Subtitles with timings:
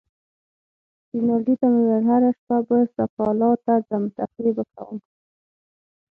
[1.13, 4.97] رینالډي ته مې وویل: هره شپه به سکالا ته ځم، تفریح به کوم.